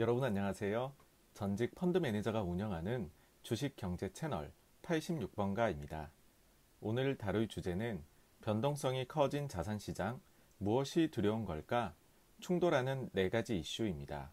여러분 0.00 0.24
안녕하세요. 0.24 0.94
전직 1.34 1.74
펀드 1.74 1.98
매니저가 1.98 2.40
운영하는 2.40 3.10
주식 3.42 3.76
경제 3.76 4.10
채널 4.14 4.50
86번가입니다. 4.80 6.08
오늘 6.80 7.18
다룰 7.18 7.46
주제는 7.46 8.02
변동성이 8.40 9.06
커진 9.06 9.46
자산 9.46 9.78
시장 9.78 10.18
무엇이 10.56 11.10
두려운 11.10 11.44
걸까? 11.44 11.92
충돌하는 12.40 13.10
네 13.12 13.28
가지 13.28 13.58
이슈입니다. 13.58 14.32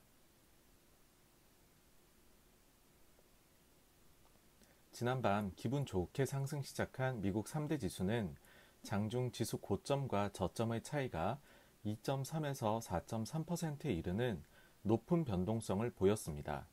지난밤 4.93 5.52
기분 5.57 5.86
좋게 5.86 6.25
상승 6.25 6.61
시작한 6.61 7.20
미국 7.20 7.47
3대 7.47 7.77
지수는 7.77 8.38
장중 8.84 9.34
지수 9.34 9.57
고점과 9.57 10.29
저점의 10.31 10.81
차이가 10.84 11.41
2.3에서 11.86 12.81
4.3%에 12.81 13.91
이르는 13.91 14.41
높은 14.88 15.25
변동성을 15.25 15.89
보였습니다. 15.91 16.65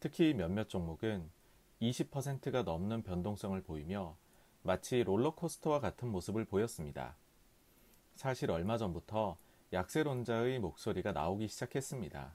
특히 0.00 0.32
몇몇 0.32 0.68
종목은 0.68 1.28
20%가 1.82 2.62
넘는 2.62 3.02
변동성을 3.02 3.60
보이며 3.62 4.16
마치 4.62 5.02
롤러코스터와 5.02 5.80
같은 5.80 6.08
모습을 6.08 6.44
보였습니다. 6.44 7.16
사실 8.14 8.50
얼마 8.50 8.78
전부터 8.78 9.36
약세론자의 9.72 10.60
목소리가 10.60 11.12
나오기 11.12 11.48
시작했습니다. 11.48 12.34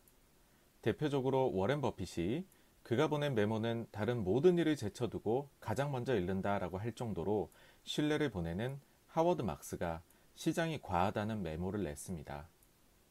대표적으로 0.82 1.54
워렌 1.54 1.82
버핏이 1.82 2.46
그가 2.84 3.08
보낸 3.08 3.36
메모는 3.36 3.88
다른 3.92 4.24
모든 4.24 4.58
일을 4.58 4.76
제쳐두고 4.76 5.50
가장 5.60 5.92
먼저 5.92 6.16
읽는다 6.16 6.60
라고 6.60 6.78
할 6.78 6.94
정도로 6.94 7.52
신뢰를 7.84 8.30
보내는 8.30 8.80
하워드 9.08 9.42
막스가 9.42 10.02
시장이 10.36 10.82
과하다는 10.82 11.44
메모를 11.44 11.84
냈습니다. 11.84 12.48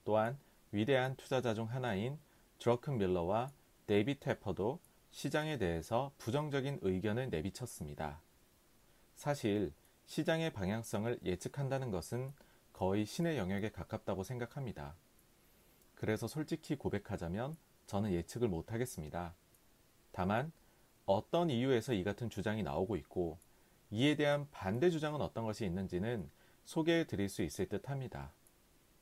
또한 0.04 0.38
위대한 0.72 1.16
투자자 1.16 1.54
중 1.54 1.70
하나인 1.70 2.18
드러켄밀러와 2.58 3.50
데이비드 3.86 4.18
테퍼도 4.18 4.80
시장에 5.10 5.58
대해서 5.58 6.12
부정적인 6.18 6.80
의견을 6.82 7.30
내비쳤습니다. 7.30 8.20
사실 9.14 9.72
시장의 10.06 10.52
방향성을 10.52 11.20
예측한다는 11.24 11.90
것은 11.90 12.32
거의 12.72 13.06
신의 13.06 13.38
영역에 13.38 13.70
가깝다고 13.70 14.22
생각합니다. 14.22 14.94
그래서 15.94 16.28
솔직히 16.28 16.76
고백하자면 16.76 17.56
저는 17.86 18.12
예측을 18.12 18.48
못하겠습니다. 18.48 19.34
다만 20.12 20.52
어떤 21.06 21.50
이유에서 21.50 21.94
이 21.94 22.04
같은 22.04 22.28
주장이 22.28 22.62
나오고 22.62 22.96
있고 22.96 23.38
이에 23.90 24.16
대한 24.16 24.48
반대 24.50 24.90
주장은 24.90 25.20
어떤 25.20 25.44
것이 25.44 25.64
있는지는 25.64 26.28
소개해 26.64 27.06
드릴 27.06 27.28
수 27.28 27.42
있을 27.42 27.68
듯 27.68 27.88
합니다. 27.88 28.32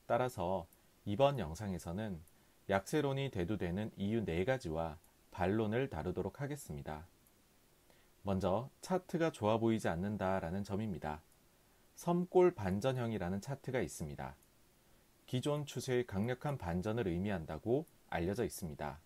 따라서 0.06 0.66
이번 1.06 1.38
영상에서는 1.38 2.22
약세론이 2.70 3.30
대두되는 3.30 3.90
이유 3.96 4.24
4가지와 4.24 4.96
반론을 5.32 5.90
다루도록 5.90 6.40
하겠습니다. 6.40 7.06
먼저 8.22 8.70
차트가 8.80 9.30
좋아 9.30 9.58
보이지 9.58 9.88
않는다라는 9.88 10.64
점입니다. 10.64 11.20
섬골 11.94 12.54
반전형이라는 12.54 13.42
차트가 13.42 13.80
있습니다. 13.80 14.34
기존 15.26 15.66
추세의 15.66 16.06
강력한 16.06 16.56
반전을 16.56 17.06
의미한다고 17.06 17.86
알려져 18.08 18.44
있습니다. 18.44 18.98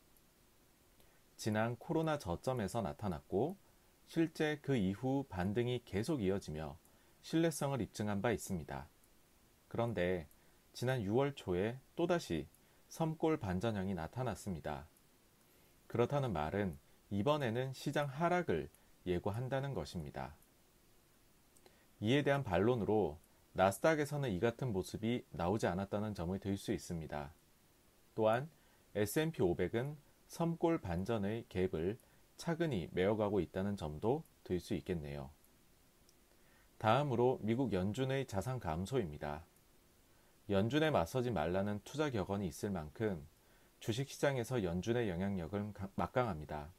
지난 1.37 1.77
코로나 1.77 2.19
저점에서 2.19 2.81
나타났고 2.81 3.57
실제 4.07 4.59
그 4.63 4.77
이후 4.77 5.27
반등이 5.29 5.83
계속 5.85 6.23
이어지며 6.23 6.77
신뢰성을 7.23 7.81
입증한 7.81 8.23
바 8.23 8.31
있습니다. 8.31 8.89
그런데 9.67 10.29
지난 10.73 11.03
6월 11.03 11.35
초에 11.35 11.79
또다시 11.97 12.47
섬골 12.89 13.39
반전형이 13.39 13.95
나타났습니다. 13.95 14.87
그렇다는 15.87 16.33
말은 16.33 16.79
이번에는 17.11 17.73
시장 17.73 18.07
하락을 18.07 18.69
예고한다는 19.07 19.75
것입니다. 19.75 20.35
이에 22.01 22.23
대한 22.23 22.45
반론으로 22.45 23.19
나스닥에서는 23.55 24.31
이 24.31 24.39
같은 24.41 24.73
모습이 24.73 25.25
나오지 25.31 25.67
않았다는 25.67 26.15
점을 26.15 26.39
들 26.39 26.57
수 26.57 26.73
있습니다. 26.73 27.33
또한 28.15 28.49
S&P 28.95 29.43
500은 29.43 29.97
섬골 30.29 30.81
반전의 30.81 31.47
갭을 31.49 31.97
차근히 32.37 32.89
메어가고 32.93 33.41
있다는 33.41 33.77
점도 33.77 34.23
들 34.45 34.61
수 34.61 34.75
있겠네요. 34.75 35.31
다음으로 36.79 37.41
미국 37.43 37.73
연준의 37.73 38.27
자산 38.27 38.61
감소입니다. 38.61 39.45
연준에 40.51 40.91
맞서지 40.91 41.31
말라는 41.31 41.81
투자 41.85 42.11
격언이 42.11 42.47
있을 42.47 42.71
만큼 42.71 43.27
주식시장에서 43.81 44.65
연준의 44.65 45.11
영향력은 45.11 45.75
막강합니다. 45.95 46.73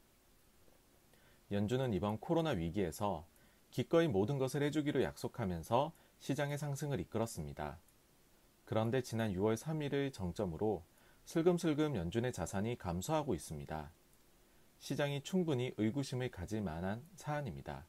연준은 1.52 1.94
이번 1.94 2.18
코로나 2.18 2.50
위기에서 2.50 3.26
기꺼이 3.70 4.08
모든 4.08 4.38
것을 4.38 4.62
해주기로 4.64 5.02
약속하면서 5.02 5.92
시장의 6.18 6.58
상승을 6.58 6.98
이끌었습니다. 7.00 7.78
그런데 8.64 9.02
지난 9.02 9.32
6월 9.32 9.56
3일의 9.56 10.12
정점으로 10.12 10.84
슬금슬금 11.24 11.94
연준의 11.94 12.32
자산이 12.32 12.76
감소하고 12.76 13.34
있습니다. 13.34 13.92
시장이 14.80 15.22
충분히 15.22 15.72
의구심을 15.76 16.30
가질 16.30 16.60
만한 16.60 17.04
사안입니다. 17.14 17.86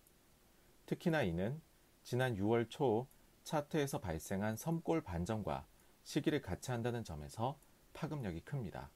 특히나 0.86 1.24
이는 1.24 1.60
지난 2.04 2.36
6월 2.36 2.70
초 2.70 3.08
차트에서 3.44 4.00
발생한 4.00 4.56
섬골 4.58 5.02
반전과 5.02 5.66
시기를 6.04 6.42
같이 6.42 6.72
한다는 6.72 7.04
점에서 7.04 7.60
파급력이 7.94 8.42
큽니다. 8.42 8.90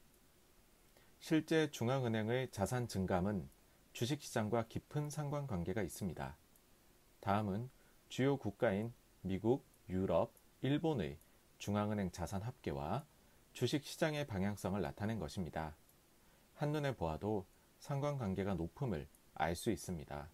실제 1.20 1.70
중앙은행의 1.72 2.52
자산 2.52 2.88
증감은 2.88 3.50
주식시장과 3.94 4.68
깊은 4.68 5.10
상관관계가 5.10 5.82
있습니다. 5.82 6.38
다음은 7.20 7.70
주요 8.10 8.38
국가인 8.38 8.94
미국, 9.22 9.66
유럽, 9.90 10.34
일본의 10.62 11.18
중앙은행 11.58 12.12
자산 12.12 12.42
합계와 12.42 13.06
주식시장의 13.54 14.28
방향성을 14.28 14.80
나타낸 14.82 15.20
것입니다. 15.20 15.76
한눈에 16.56 16.96
보아도 16.96 17.46
상관관계가 17.80 18.56
높음을 18.56 19.08
알 19.34 19.56
수 19.56 19.72
있습니다. 19.72 20.30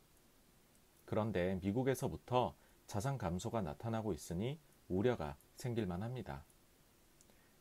그런데 1.05 1.59
미국에서부터 1.61 2.55
자산 2.91 3.17
감소가 3.17 3.61
나타나고 3.61 4.11
있으니 4.11 4.59
우려가 4.89 5.37
생길만 5.55 6.03
합니다. 6.03 6.43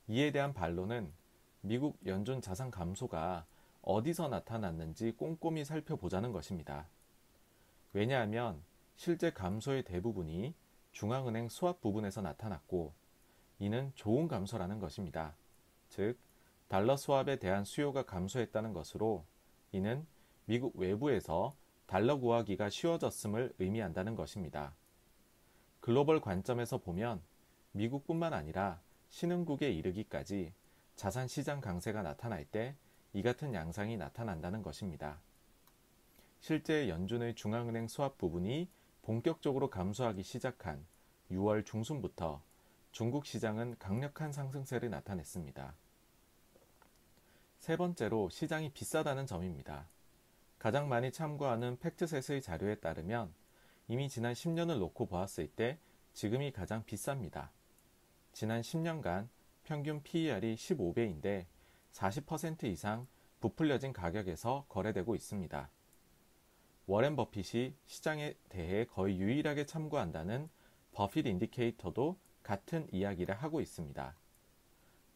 이에 0.09 0.33
대한 0.33 0.53
반론은 0.53 1.13
미국 1.61 2.05
연준 2.05 2.41
자산 2.41 2.73
감소가 2.73 3.47
어디서 3.81 4.27
나타났는지 4.27 5.13
꼼꼼히 5.13 5.65
살펴보자는 5.65 6.33
것입니다. 6.33 6.89
왜냐하면 7.93 8.61
실제 8.97 9.31
감소의 9.31 9.85
대부분이 9.85 10.53
중앙은행 10.91 11.49
수합 11.49 11.81
부분에서 11.81 12.23
나타났고 12.23 12.93
이는 13.61 13.93
좋은 13.95 14.27
감소라는 14.27 14.81
것입니다. 14.81 15.37
즉, 15.91 16.19
달러 16.67 16.97
수합에 16.97 17.39
대한 17.39 17.65
수요가 17.65 18.03
감소했다는 18.03 18.73
것으로 18.73 19.25
이는 19.71 20.05
미국 20.47 20.77
외부에서 20.77 21.55
달러 21.87 22.19
구하기가 22.19 22.69
쉬워졌음을 22.69 23.55
의미한다는 23.61 24.17
것입니다. 24.17 24.75
글로벌 25.91 26.21
관점에서 26.21 26.79
보면 26.79 27.21
미국뿐만 27.73 28.33
아니라 28.33 28.81
신흥국에 29.09 29.73
이르기까지 29.73 30.55
자산 30.95 31.27
시장 31.27 31.61
강세가 31.61 32.03
나타날 32.03 32.45
때 32.45 32.77
이 33.13 33.23
같은 33.23 33.55
양상이 33.55 33.97
나타난다는 33.97 34.63
것입니다. 34.63 35.19
실제 36.39 36.89
연준의 36.89 37.35
중앙은행 37.35 37.89
수합 37.89 38.19
부분이 38.19 38.71
본격적으로 39.03 39.69
감소하기 39.69 40.23
시작한 40.23 40.87
6월 41.33 41.67
중순부터 41.67 42.41
중국 42.93 43.27
시장은 43.27 43.77
강력한 43.81 44.33
상승세를 44.33 44.91
나타냈습니다. 44.91 45.75
세 47.59 47.77
번째로 47.77 48.29
시장이 48.31 48.71
비싸다는 48.71 49.27
점입니다. 49.27 49.89
가장 50.61 50.89
많이 50.89 51.11
참고하는 51.11 51.81
팩트셋의 51.81 52.43
자료에 52.43 52.77
따르면 52.77 53.35
이미 53.91 54.09
지난 54.09 54.35
10년을 54.35 54.79
놓고 54.79 55.07
보았을 55.07 55.49
때 55.49 55.77
지금이 56.13 56.53
가장 56.53 56.85
비쌉니다. 56.85 57.49
지난 58.31 58.61
10년간 58.61 59.27
평균 59.65 60.01
PER이 60.05 60.55
15배인데 60.55 61.47
40% 61.91 62.63
이상 62.67 63.09
부풀려진 63.41 63.93
가격에서 63.93 64.67
거래되고 64.69 65.17
있습니다. 65.17 65.69
워렌 66.87 67.17
버핏이 67.17 67.75
시장에 67.85 68.35
대해 68.49 68.85
거의 68.85 69.19
유일하게 69.19 69.67
참고한다는 69.67 70.49
버핏 70.93 71.27
indicator도 71.27 72.17
같은 72.45 72.87
이야기를 72.93 73.35
하고 73.35 73.61
있습니다. 73.61 74.17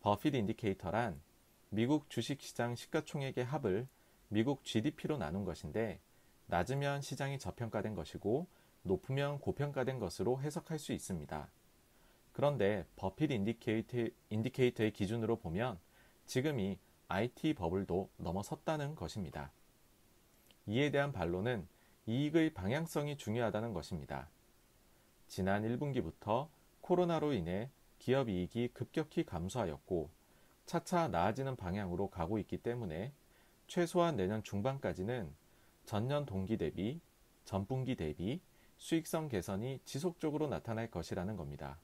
버핏 0.00 0.34
indicator란 0.34 1.22
미국 1.68 2.10
주식시장 2.10 2.74
시가총액의 2.74 3.44
합을 3.44 3.86
미국 4.26 4.64
GDP로 4.64 5.16
나눈 5.16 5.44
것인데 5.44 6.00
낮으면 6.46 7.02
시장이 7.02 7.38
저평가된 7.38 7.94
것이고 7.94 8.48
높으면 8.84 9.40
고평가된 9.40 9.98
것으로 9.98 10.40
해석할 10.40 10.78
수 10.78 10.92
있습니다. 10.92 11.48
그런데 12.32 12.86
버핏 12.96 13.30
indicator, 13.30 14.08
indicator의 14.30 14.92
기준으로 14.92 15.36
보면 15.36 15.78
지금이 16.26 16.78
IT 17.08 17.54
버블도 17.54 18.10
넘어섰다는 18.16 18.94
것입니다. 18.94 19.52
이에 20.66 20.90
대한 20.90 21.12
반론은 21.12 21.66
이익의 22.06 22.54
방향성이 22.54 23.16
중요하다는 23.16 23.72
것입니다. 23.72 24.28
지난 25.28 25.62
1분기부터 25.62 26.48
코로나로 26.80 27.32
인해 27.32 27.70
기업 27.98 28.28
이익이 28.28 28.68
급격히 28.74 29.24
감소하였고 29.24 30.10
차차 30.66 31.08
나아지는 31.08 31.56
방향으로 31.56 32.08
가고 32.08 32.38
있기 32.38 32.58
때문에 32.58 33.12
최소한 33.66 34.16
내년 34.16 34.42
중반까지는 34.42 35.32
전년 35.86 36.26
동기 36.26 36.56
대비, 36.56 37.00
전분기 37.44 37.96
대비 37.96 38.40
수익성 38.84 39.30
개선이 39.30 39.80
지속적으로 39.86 40.46
나타날 40.46 40.90
것이라는 40.90 41.36
겁니다. 41.38 41.78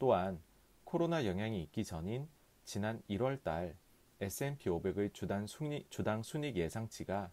또한 0.00 0.42
코로나 0.82 1.24
영향이 1.24 1.62
있기 1.62 1.84
전인 1.84 2.28
지난 2.64 3.00
1월 3.08 3.40
달 3.44 3.76
S&P 4.20 4.70
500의 4.70 5.14
주당 5.14 5.46
순익, 5.46 5.88
주당 5.88 6.24
순익 6.24 6.56
예상치가 6.56 7.30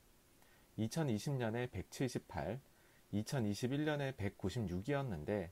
2020년에 0.78 1.72
178, 1.72 2.60
2021년에 3.16 4.16
196이었는데 4.16 5.50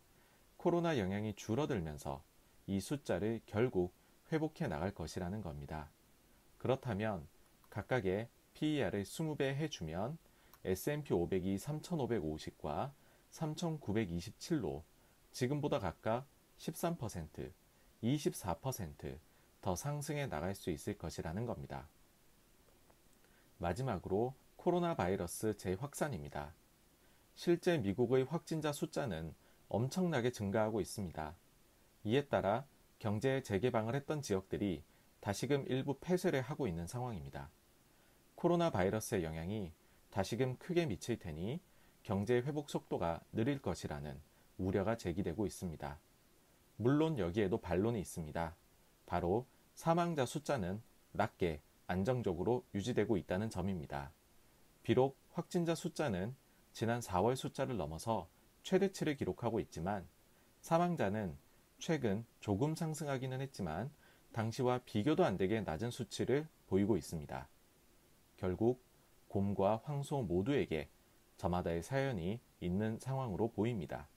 코로나 0.57 1.00
영향이 1.00 1.33
줄어들면서 1.33 2.24
이 2.68 2.80
숫자를 2.80 3.42
결국 3.48 3.95
회복해 4.31 4.68
나갈 4.68 4.94
것이라는 4.94 5.42
겁니다. 5.42 5.89
그렇다면 6.60 7.27
각각의 7.72 8.30
PER을 8.54 9.01
20배 9.01 9.56
해주면 9.56 10.19
S&P 10.63 11.10
500이 11.10 11.57
3,550과 11.57 12.92
3,927로 13.35 14.83
지금보다 15.31 15.79
각각 15.79 16.25
13%, 16.57 17.51
24%더 18.03 19.75
상승해 19.75 20.27
나갈 20.27 20.55
수 20.55 20.71
있을 20.71 20.97
것이라는 20.97 21.45
겁니다. 21.45 21.87
마지막으로 23.57 24.33
코로나 24.55 24.95
바이러스 24.95 25.57
재확산입니다. 25.57 26.53
실제 27.35 27.77
미국의 27.77 28.23
확진자 28.25 28.71
숫자는 28.71 29.33
엄청나게 29.67 30.31
증가하고 30.31 30.79
있습니다. 30.79 31.35
이에 32.05 32.27
따라 32.27 32.65
경제 32.99 33.41
재개방을 33.41 33.95
했던 33.95 34.21
지역들이 34.21 34.83
다시금 35.19 35.65
일부 35.67 35.97
폐쇄를 35.99 36.41
하고 36.41 36.67
있는 36.67 36.88
상황입니다. 36.88 37.49
코로나 38.35 38.69
바이러스의 38.69 39.23
영향이 39.23 39.73
다시금 40.11 40.57
크게 40.57 40.85
미칠 40.85 41.17
테니 41.17 41.59
경제 42.05 42.35
회복 42.35 42.69
속도가 42.69 43.19
느릴 43.33 43.59
것이라는 43.59 44.21
우려가 44.59 44.95
제기되고 44.95 45.47
있습니다. 45.47 45.99
물론 46.77 47.17
여기에도 47.17 47.57
반론이 47.57 47.99
있습니다. 47.99 48.55
바로 49.07 49.47
사망자 49.73 50.23
숫자는 50.23 50.83
낮게 51.13 51.61
안정적으로 51.87 52.63
유지되고 52.75 53.17
있다는 53.17 53.49
점입니다. 53.49 54.11
비록 54.83 55.17
확진자 55.31 55.73
숫자는 55.73 56.35
지난 56.73 56.99
4월 56.99 57.35
숫자를 57.35 57.75
넘어서 57.75 58.29
최대치를 58.61 59.15
기록하고 59.15 59.59
있지만 59.61 60.07
사망자는 60.61 61.35
최근 61.79 62.23
조금 62.39 62.75
상승하기는 62.75 63.41
했지만 63.41 63.89
당시와 64.31 64.81
비교도 64.85 65.25
안 65.25 65.37
되게 65.37 65.59
낮은 65.61 65.89
수치를 65.89 66.47
보이고 66.67 66.97
있습니다. 66.97 67.47
결국 68.37 68.79
곰과 69.27 69.81
황소 69.85 70.21
모두에게 70.21 70.87
저마다의 71.37 71.83
사연이 71.83 72.39
있는 72.59 72.97
상황으로 72.99 73.51
보입니다. 73.51 74.07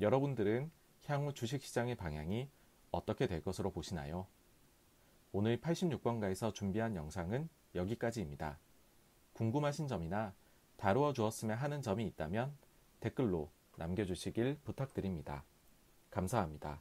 여러분들은 0.00 0.70
향후 1.06 1.34
주식시장의 1.34 1.96
방향이 1.96 2.48
어떻게 2.90 3.26
될 3.26 3.42
것으로 3.42 3.70
보시나요? 3.72 4.26
오늘 5.32 5.60
86번가에서 5.60 6.54
준비한 6.54 6.94
영상은 6.94 7.48
여기까지입니다. 7.74 8.58
궁금하신 9.32 9.88
점이나 9.88 10.34
다루어 10.76 11.12
주었으면 11.12 11.56
하는 11.56 11.80
점이 11.80 12.06
있다면 12.06 12.52
댓글로 13.00 13.50
남겨주시길 13.76 14.58
부탁드립니다. 14.64 15.44
감사합니다. 16.10 16.80